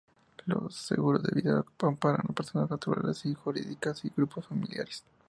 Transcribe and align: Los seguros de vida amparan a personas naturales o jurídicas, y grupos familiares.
Los 0.47 0.73
seguros 0.75 1.21
de 1.21 1.39
vida 1.39 1.63
amparan 1.83 2.21
a 2.27 2.33
personas 2.33 2.71
naturales 2.71 3.23
o 3.23 3.35
jurídicas, 3.35 4.03
y 4.03 4.09
grupos 4.09 4.47
familiares. 4.47 5.03